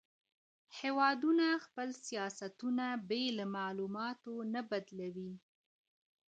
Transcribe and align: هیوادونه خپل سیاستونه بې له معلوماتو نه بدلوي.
هیوادونه 0.79 1.47
خپل 1.65 1.89
سیاستونه 2.05 2.85
بې 3.09 3.23
له 3.37 3.45
معلوماتو 3.57 4.33
نه 4.53 4.61
بدلوي. 4.69 5.33